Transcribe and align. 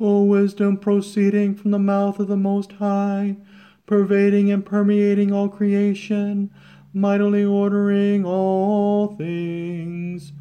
O 0.00 0.22
wisdom 0.22 0.76
proceeding 0.76 1.56
from 1.56 1.72
the 1.72 1.78
mouth 1.78 2.20
of 2.20 2.28
the 2.28 2.36
Most 2.36 2.70
High, 2.72 3.36
pervading 3.84 4.48
and 4.48 4.64
permeating 4.64 5.32
all 5.32 5.48
creation, 5.48 6.50
mightily 6.92 7.44
ordering 7.44 8.24
all 8.24 9.16
things, 9.16 10.32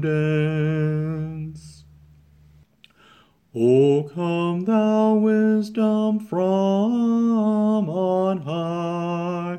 O 3.53 4.09
come, 4.15 4.67
thou 4.67 5.15
wisdom 5.15 6.21
from 6.21 7.91
on 7.91 8.43
high, 8.43 9.59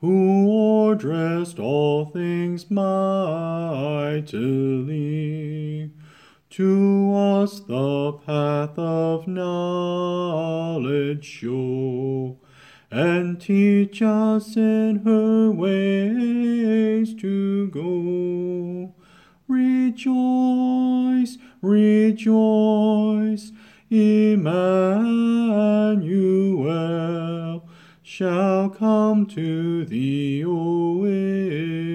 who 0.00 0.46
orderest 0.46 1.58
all 1.58 2.04
things 2.04 2.70
mightily. 2.70 4.20
To 6.54 7.14
us 7.14 7.60
the 7.60 8.12
path 8.26 8.76
of 8.76 9.28
knowledge 9.28 11.24
show, 11.24 12.38
and 12.90 13.40
teach 13.40 14.02
us 14.02 14.56
in 14.56 15.02
her 15.04 15.52
ways 15.52 17.14
to 17.14 17.68
go. 17.68 18.92
Rejoice, 19.46 21.38
rejoice, 21.62 23.52
Emmanuel 23.88 24.48
shall 28.02 28.70
come 28.70 29.24
to 29.26 29.84
thee, 29.84 30.44
O 30.44 31.04
Israel. 31.04 31.89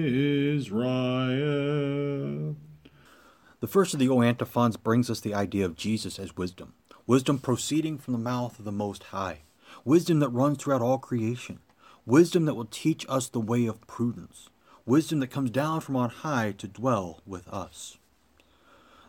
The 3.66 3.72
first 3.72 3.94
of 3.94 3.98
the 3.98 4.08
O 4.10 4.22
antiphons 4.22 4.76
brings 4.76 5.10
us 5.10 5.18
the 5.18 5.34
idea 5.34 5.64
of 5.64 5.74
Jesus 5.74 6.20
as 6.20 6.36
wisdom, 6.36 6.74
wisdom 7.04 7.40
proceeding 7.40 7.98
from 7.98 8.12
the 8.12 8.18
mouth 8.20 8.60
of 8.60 8.64
the 8.64 8.70
Most 8.70 9.02
High, 9.02 9.40
wisdom 9.84 10.20
that 10.20 10.28
runs 10.28 10.58
throughout 10.58 10.82
all 10.82 10.98
creation, 10.98 11.58
wisdom 12.06 12.44
that 12.44 12.54
will 12.54 12.68
teach 12.70 13.04
us 13.08 13.26
the 13.26 13.40
way 13.40 13.66
of 13.66 13.84
prudence, 13.88 14.50
wisdom 14.86 15.18
that 15.18 15.32
comes 15.32 15.50
down 15.50 15.80
from 15.80 15.96
on 15.96 16.10
high 16.10 16.52
to 16.58 16.68
dwell 16.68 17.22
with 17.26 17.48
us. 17.48 17.98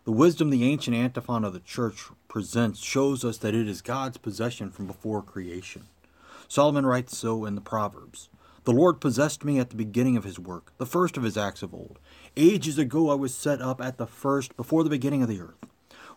The 0.05 0.11
wisdom 0.11 0.49
the 0.49 0.63
ancient 0.63 0.97
antiphon 0.97 1.43
of 1.43 1.53
the 1.53 1.59
church 1.59 2.05
presents 2.27 2.79
shows 2.79 3.23
us 3.23 3.37
that 3.37 3.53
it 3.53 3.67
is 3.67 3.83
God's 3.83 4.17
possession 4.17 4.71
from 4.71 4.87
before 4.87 5.21
creation. 5.21 5.83
Solomon 6.47 6.87
writes 6.87 7.15
so 7.15 7.45
in 7.45 7.53
the 7.53 7.61
Proverbs 7.61 8.29
The 8.67 8.73
Lord 8.73 8.99
possessed 8.99 9.45
me 9.45 9.59
at 9.59 9.69
the 9.69 9.77
beginning 9.77 10.17
of 10.17 10.25
his 10.25 10.37
work, 10.37 10.73
the 10.77 10.85
first 10.85 11.15
of 11.15 11.23
his 11.23 11.37
acts 11.37 11.63
of 11.63 11.73
old. 11.73 11.99
Ages 12.35 12.77
ago 12.77 13.09
I 13.09 13.13
was 13.13 13.33
set 13.33 13.61
up 13.61 13.79
at 13.79 13.97
the 13.97 14.05
first, 14.05 14.57
before 14.57 14.83
the 14.83 14.89
beginning 14.89 15.21
of 15.21 15.29
the 15.29 15.39
earth. 15.39 15.65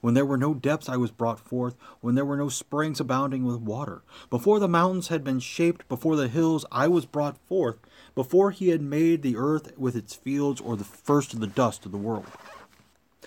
When 0.00 0.14
there 0.14 0.26
were 0.26 0.36
no 0.36 0.54
depths, 0.54 0.88
I 0.88 0.96
was 0.96 1.12
brought 1.12 1.38
forth. 1.38 1.76
When 2.00 2.16
there 2.16 2.24
were 2.24 2.36
no 2.36 2.48
springs 2.48 2.98
abounding 2.98 3.44
with 3.44 3.60
water. 3.60 4.02
Before 4.30 4.58
the 4.58 4.66
mountains 4.66 5.06
had 5.06 5.22
been 5.22 5.38
shaped, 5.38 5.88
before 5.88 6.16
the 6.16 6.26
hills, 6.26 6.66
I 6.72 6.88
was 6.88 7.06
brought 7.06 7.38
forth 7.46 7.76
before 8.16 8.50
he 8.50 8.70
had 8.70 8.82
made 8.82 9.22
the 9.22 9.36
earth 9.36 9.72
with 9.78 9.94
its 9.94 10.16
fields 10.16 10.60
or 10.60 10.74
the 10.74 10.82
first 10.82 11.32
of 11.32 11.38
the 11.38 11.46
dust 11.46 11.86
of 11.86 11.92
the 11.92 11.98
world. 11.98 12.26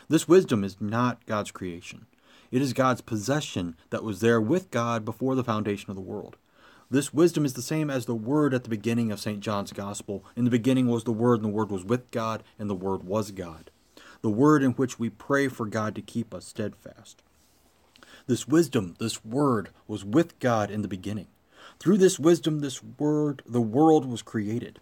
This 0.09 0.27
wisdom 0.27 0.65
is 0.65 0.81
not 0.81 1.25
God's 1.25 1.51
creation. 1.51 2.07
It 2.51 2.61
is 2.61 2.73
God's 2.73 2.99
possession 2.99 3.77
that 3.89 4.03
was 4.03 4.19
there 4.19 4.41
with 4.41 4.69
God 4.69 5.05
before 5.05 5.35
the 5.35 5.45
foundation 5.45 5.91
of 5.91 5.95
the 5.95 6.01
world. 6.01 6.35
This 6.93 7.11
wisdom 7.11 7.43
is 7.43 7.53
the 7.53 7.63
same 7.63 7.89
as 7.89 8.05
the 8.05 8.13
Word 8.13 8.53
at 8.53 8.65
the 8.65 8.69
beginning 8.69 9.11
of 9.11 9.19
St. 9.19 9.39
John's 9.39 9.73
Gospel. 9.73 10.23
In 10.35 10.45
the 10.45 10.51
beginning 10.51 10.85
was 10.85 11.05
the 11.05 11.11
Word, 11.11 11.39
and 11.39 11.45
the 11.45 11.49
Word 11.49 11.71
was 11.71 11.83
with 11.83 12.11
God, 12.11 12.43
and 12.59 12.69
the 12.69 12.75
Word 12.75 13.03
was 13.03 13.31
God. 13.31 13.71
The 14.21 14.29
Word 14.29 14.61
in 14.61 14.73
which 14.73 14.99
we 14.99 15.09
pray 15.09 15.47
for 15.47 15.65
God 15.65 15.95
to 15.95 16.03
keep 16.03 16.35
us 16.35 16.45
steadfast. 16.45 17.23
This 18.27 18.47
wisdom, 18.47 18.93
this 18.99 19.25
Word, 19.25 19.69
was 19.87 20.05
with 20.05 20.37
God 20.37 20.69
in 20.69 20.83
the 20.83 20.87
beginning. 20.87 21.25
Through 21.79 21.97
this 21.97 22.19
wisdom, 22.19 22.59
this 22.59 22.83
word, 22.83 23.41
the 23.47 23.59
world 23.59 24.05
was 24.05 24.21
created. 24.21 24.79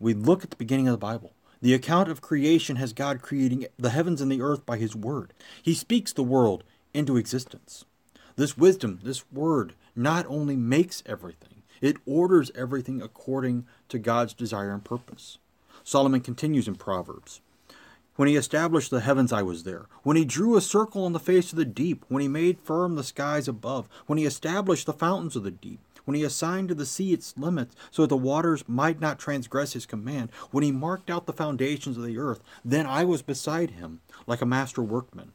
We 0.00 0.14
look 0.14 0.42
at 0.42 0.50
the 0.50 0.56
beginning 0.56 0.88
of 0.88 0.92
the 0.92 0.98
Bible. 0.98 1.34
The 1.62 1.72
account 1.72 2.08
of 2.08 2.20
creation 2.20 2.74
has 2.76 2.92
God 2.92 3.22
creating 3.22 3.64
the 3.78 3.90
heavens 3.90 4.20
and 4.20 4.32
the 4.32 4.42
earth 4.42 4.66
by 4.66 4.76
his 4.76 4.96
word. 4.96 5.32
He 5.62 5.74
speaks 5.74 6.12
the 6.12 6.24
world 6.24 6.64
into 6.92 7.16
existence. 7.16 7.84
This 8.38 8.56
wisdom, 8.56 9.00
this 9.02 9.24
word, 9.32 9.74
not 9.98 10.24
only 10.26 10.56
makes 10.56 11.02
everything, 11.04 11.62
it 11.80 11.96
orders 12.06 12.50
everything 12.54 13.02
according 13.02 13.66
to 13.88 13.98
God's 13.98 14.32
desire 14.32 14.72
and 14.72 14.84
purpose. 14.84 15.38
Solomon 15.84 16.20
continues 16.20 16.68
in 16.68 16.76
Proverbs. 16.76 17.40
When 18.16 18.28
he 18.28 18.36
established 18.36 18.90
the 18.90 19.00
heavens, 19.00 19.32
I 19.32 19.42
was 19.42 19.62
there. 19.62 19.86
When 20.02 20.16
he 20.16 20.24
drew 20.24 20.56
a 20.56 20.60
circle 20.60 21.04
on 21.04 21.12
the 21.12 21.20
face 21.20 21.52
of 21.52 21.56
the 21.56 21.64
deep, 21.64 22.04
when 22.08 22.20
he 22.20 22.28
made 22.28 22.58
firm 22.58 22.96
the 22.96 23.04
skies 23.04 23.46
above, 23.46 23.88
when 24.06 24.18
he 24.18 24.24
established 24.24 24.86
the 24.86 24.92
fountains 24.92 25.36
of 25.36 25.44
the 25.44 25.50
deep, 25.50 25.80
when 26.04 26.16
he 26.16 26.24
assigned 26.24 26.68
to 26.68 26.74
the 26.74 26.86
sea 26.86 27.12
its 27.12 27.36
limits 27.36 27.76
so 27.90 28.02
that 28.02 28.08
the 28.08 28.16
waters 28.16 28.64
might 28.66 28.98
not 28.98 29.18
transgress 29.18 29.74
his 29.74 29.86
command, 29.86 30.30
when 30.50 30.64
he 30.64 30.72
marked 30.72 31.10
out 31.10 31.26
the 31.26 31.32
foundations 31.32 31.96
of 31.96 32.02
the 32.02 32.18
earth, 32.18 32.40
then 32.64 32.86
I 32.86 33.04
was 33.04 33.22
beside 33.22 33.72
him 33.72 34.00
like 34.26 34.40
a 34.40 34.46
master 34.46 34.82
workman. 34.82 35.32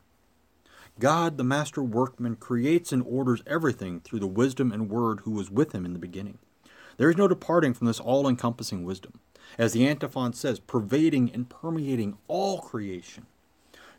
God, 0.99 1.37
the 1.37 1.43
master 1.43 1.81
workman, 1.81 2.35
creates 2.35 2.91
and 2.91 3.03
orders 3.03 3.41
everything 3.47 3.99
through 3.99 4.19
the 4.19 4.27
wisdom 4.27 4.71
and 4.71 4.89
word 4.89 5.21
who 5.21 5.31
was 5.31 5.49
with 5.49 5.73
him 5.73 5.85
in 5.85 5.93
the 5.93 5.99
beginning. 5.99 6.37
There 6.97 7.09
is 7.09 7.17
no 7.17 7.27
departing 7.27 7.73
from 7.73 7.87
this 7.87 7.99
all 7.99 8.27
encompassing 8.27 8.83
wisdom. 8.83 9.19
As 9.57 9.73
the 9.73 9.87
antiphon 9.87 10.33
says, 10.33 10.59
pervading 10.59 11.31
and 11.33 11.49
permeating 11.49 12.17
all 12.27 12.59
creation. 12.59 13.25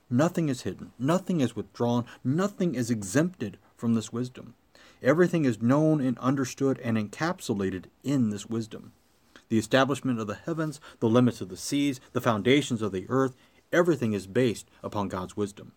Nothing 0.09 0.49
is 0.49 0.63
hidden, 0.63 0.93
nothing 0.99 1.41
is 1.41 1.57
withdrawn, 1.57 2.05
nothing 2.23 2.75
is 2.75 2.91
exempted 2.91 3.59
from 3.77 3.95
this 3.95 4.13
wisdom. 4.13 4.55
Everything 5.03 5.45
is 5.45 5.61
known 5.61 6.01
and 6.01 6.19
understood 6.19 6.79
and 6.81 6.97
encapsulated 6.97 7.87
in 8.03 8.31
this 8.31 8.47
wisdom. 8.47 8.93
The 9.49 9.59
establishment 9.59 10.21
of 10.21 10.27
the 10.27 10.35
heavens, 10.37 10.81
the 11.01 11.09
limits 11.09 11.41
of 11.41 11.49
the 11.49 11.57
seas, 11.57 12.01
the 12.13 12.21
foundations 12.21 12.81
of 12.81 12.93
the 12.93 13.07
earth, 13.09 13.35
everything 13.73 14.13
is 14.13 14.27
based 14.27 14.69
upon 14.83 15.09
God's 15.09 15.37
wisdom. 15.37 15.73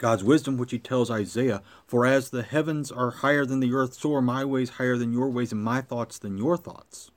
God's 0.00 0.24
wisdom, 0.24 0.56
which 0.56 0.70
he 0.70 0.78
tells 0.78 1.10
Isaiah, 1.10 1.60
For 1.86 2.06
as 2.06 2.30
the 2.30 2.42
heavens 2.42 2.90
are 2.90 3.10
higher 3.10 3.44
than 3.44 3.60
the 3.60 3.74
earth, 3.74 3.92
so 3.92 4.14
are 4.14 4.22
my 4.22 4.46
ways 4.46 4.70
higher 4.70 4.96
than 4.96 5.12
your 5.12 5.28
ways, 5.28 5.52
and 5.52 5.62
my 5.62 5.82
thoughts 5.82 6.18
than 6.18 6.38
your 6.38 6.56
thoughts. 6.56 7.10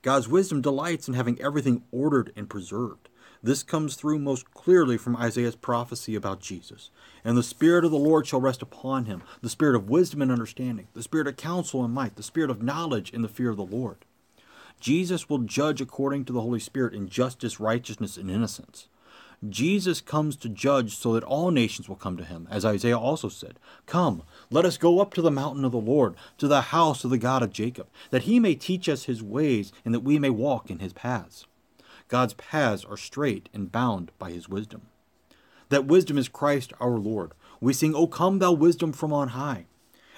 God's 0.00 0.26
wisdom 0.26 0.62
delights 0.62 1.08
in 1.08 1.14
having 1.14 1.38
everything 1.42 1.82
ordered 1.92 2.32
and 2.34 2.48
preserved. 2.48 3.10
This 3.42 3.62
comes 3.62 3.96
through 3.96 4.18
most 4.18 4.50
clearly 4.54 4.96
from 4.96 5.14
Isaiah's 5.14 5.56
prophecy 5.56 6.14
about 6.14 6.40
Jesus. 6.40 6.88
And 7.22 7.36
the 7.36 7.42
Spirit 7.42 7.84
of 7.84 7.90
the 7.90 7.98
Lord 7.98 8.26
shall 8.26 8.40
rest 8.40 8.62
upon 8.62 9.04
him 9.04 9.22
the 9.42 9.50
Spirit 9.50 9.76
of 9.76 9.90
wisdom 9.90 10.22
and 10.22 10.32
understanding, 10.32 10.88
the 10.94 11.02
Spirit 11.02 11.26
of 11.26 11.36
counsel 11.36 11.84
and 11.84 11.92
might, 11.92 12.16
the 12.16 12.22
Spirit 12.22 12.50
of 12.50 12.62
knowledge 12.62 13.12
and 13.12 13.22
the 13.22 13.28
fear 13.28 13.50
of 13.50 13.58
the 13.58 13.62
Lord. 13.62 14.06
Jesus 14.80 15.28
will 15.28 15.40
judge 15.40 15.82
according 15.82 16.24
to 16.24 16.32
the 16.32 16.40
Holy 16.40 16.60
Spirit 16.60 16.94
in 16.94 17.10
justice, 17.10 17.60
righteousness, 17.60 18.16
and 18.16 18.30
innocence. 18.30 18.88
Jesus 19.48 20.02
comes 20.02 20.36
to 20.36 20.50
judge 20.50 20.94
so 20.94 21.14
that 21.14 21.24
all 21.24 21.50
nations 21.50 21.88
will 21.88 21.96
come 21.96 22.18
to 22.18 22.24
him, 22.24 22.46
as 22.50 22.64
Isaiah 22.64 22.98
also 22.98 23.30
said, 23.30 23.58
Come, 23.86 24.22
let 24.50 24.66
us 24.66 24.76
go 24.76 25.00
up 25.00 25.14
to 25.14 25.22
the 25.22 25.30
mountain 25.30 25.64
of 25.64 25.72
the 25.72 25.78
Lord, 25.78 26.14
to 26.36 26.46
the 26.46 26.60
house 26.60 27.04
of 27.04 27.10
the 27.10 27.16
God 27.16 27.42
of 27.42 27.52
Jacob, 27.52 27.88
that 28.10 28.22
he 28.24 28.38
may 28.38 28.54
teach 28.54 28.86
us 28.86 29.04
his 29.04 29.22
ways, 29.22 29.72
and 29.82 29.94
that 29.94 30.00
we 30.00 30.18
may 30.18 30.28
walk 30.28 30.70
in 30.70 30.80
his 30.80 30.92
paths. 30.92 31.46
God's 32.08 32.34
paths 32.34 32.84
are 32.84 32.98
straight 32.98 33.48
and 33.54 33.72
bound 33.72 34.10
by 34.18 34.30
his 34.30 34.48
wisdom. 34.48 34.82
That 35.70 35.86
wisdom 35.86 36.18
is 36.18 36.28
Christ 36.28 36.74
our 36.78 36.98
Lord. 36.98 37.32
We 37.60 37.72
sing, 37.72 37.94
O 37.94 38.06
come 38.06 38.40
thou 38.40 38.52
wisdom 38.52 38.92
from 38.92 39.12
on 39.12 39.28
high. 39.28 39.66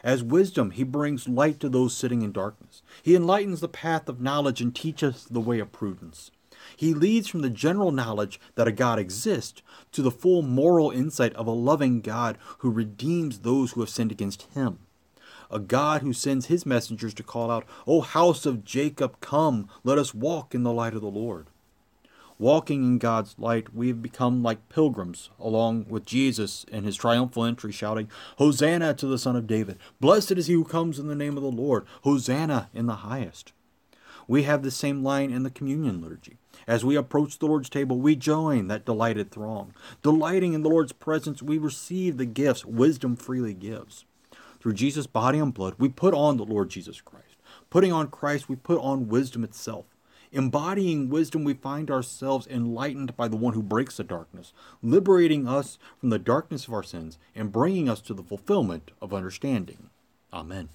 As 0.02 0.24
wisdom, 0.24 0.72
he 0.72 0.82
brings 0.82 1.28
light 1.28 1.60
to 1.60 1.68
those 1.68 1.96
sitting 1.96 2.22
in 2.22 2.32
darkness. 2.32 2.82
He 3.04 3.14
enlightens 3.14 3.60
the 3.60 3.68
path 3.68 4.08
of 4.08 4.20
knowledge 4.20 4.60
and 4.60 4.74
teaches 4.74 5.26
the 5.30 5.40
way 5.40 5.60
of 5.60 5.70
prudence. 5.70 6.32
He 6.76 6.94
leads 6.94 7.28
from 7.28 7.40
the 7.40 7.50
general 7.50 7.92
knowledge 7.92 8.40
that 8.54 8.68
a 8.68 8.72
God 8.72 8.98
exists 8.98 9.62
to 9.92 10.02
the 10.02 10.10
full 10.10 10.42
moral 10.42 10.90
insight 10.90 11.34
of 11.34 11.46
a 11.46 11.52
loving 11.52 12.00
God 12.00 12.38
who 12.58 12.70
redeems 12.70 13.40
those 13.40 13.72
who 13.72 13.80
have 13.80 13.90
sinned 13.90 14.12
against 14.12 14.42
him. 14.54 14.78
A 15.50 15.58
God 15.58 16.00
who 16.02 16.12
sends 16.12 16.46
his 16.46 16.64
messengers 16.64 17.12
to 17.14 17.22
call 17.22 17.50
out, 17.50 17.64
O 17.86 18.00
house 18.00 18.46
of 18.46 18.64
Jacob, 18.64 19.20
come, 19.20 19.68
let 19.84 19.98
us 19.98 20.14
walk 20.14 20.54
in 20.54 20.62
the 20.62 20.72
light 20.72 20.94
of 20.94 21.02
the 21.02 21.08
Lord. 21.08 21.48
Walking 22.38 22.82
in 22.82 22.98
God's 22.98 23.38
light, 23.38 23.74
we 23.74 23.88
have 23.88 24.02
become 24.02 24.42
like 24.42 24.68
pilgrims, 24.68 25.30
along 25.38 25.86
with 25.88 26.06
Jesus 26.06 26.64
in 26.64 26.84
his 26.84 26.96
triumphal 26.96 27.44
entry, 27.44 27.70
shouting, 27.70 28.08
Hosanna 28.38 28.94
to 28.94 29.06
the 29.06 29.18
Son 29.18 29.36
of 29.36 29.46
David! 29.46 29.78
Blessed 30.00 30.32
is 30.32 30.46
he 30.46 30.54
who 30.54 30.64
comes 30.64 30.98
in 30.98 31.06
the 31.06 31.14
name 31.14 31.36
of 31.36 31.42
the 31.42 31.50
Lord! 31.50 31.84
Hosanna 32.02 32.70
in 32.72 32.86
the 32.86 32.96
highest! 32.96 33.52
We 34.32 34.44
have 34.44 34.62
the 34.62 34.70
same 34.70 35.04
line 35.04 35.30
in 35.30 35.42
the 35.42 35.50
communion 35.50 36.00
liturgy. 36.00 36.38
As 36.66 36.86
we 36.86 36.96
approach 36.96 37.38
the 37.38 37.44
Lord's 37.44 37.68
table, 37.68 37.98
we 37.98 38.16
join 38.16 38.68
that 38.68 38.86
delighted 38.86 39.30
throng. 39.30 39.74
Delighting 40.02 40.54
in 40.54 40.62
the 40.62 40.70
Lord's 40.70 40.92
presence, 40.92 41.42
we 41.42 41.58
receive 41.58 42.16
the 42.16 42.24
gifts 42.24 42.64
wisdom 42.64 43.14
freely 43.14 43.52
gives. 43.52 44.06
Through 44.58 44.72
Jesus' 44.72 45.06
body 45.06 45.38
and 45.38 45.52
blood, 45.52 45.74
we 45.76 45.90
put 45.90 46.14
on 46.14 46.38
the 46.38 46.46
Lord 46.46 46.70
Jesus 46.70 47.02
Christ. 47.02 47.36
Putting 47.68 47.92
on 47.92 48.08
Christ, 48.08 48.48
we 48.48 48.56
put 48.56 48.80
on 48.80 49.08
wisdom 49.08 49.44
itself. 49.44 49.84
Embodying 50.32 51.10
wisdom, 51.10 51.44
we 51.44 51.52
find 51.52 51.90
ourselves 51.90 52.46
enlightened 52.46 53.14
by 53.18 53.28
the 53.28 53.36
one 53.36 53.52
who 53.52 53.62
breaks 53.62 53.98
the 53.98 54.02
darkness, 54.02 54.54
liberating 54.82 55.46
us 55.46 55.76
from 56.00 56.08
the 56.08 56.18
darkness 56.18 56.66
of 56.66 56.72
our 56.72 56.82
sins 56.82 57.18
and 57.34 57.52
bringing 57.52 57.86
us 57.86 58.00
to 58.00 58.14
the 58.14 58.22
fulfillment 58.22 58.92
of 59.02 59.12
understanding. 59.12 59.90
Amen. 60.32 60.70